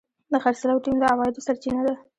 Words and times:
د 0.31 0.33
خرڅلاو 0.43 0.83
ټیم 0.83 0.95
د 0.99 1.03
عوایدو 1.11 1.45
سرچینه 1.47 1.81
ده. 1.87 1.93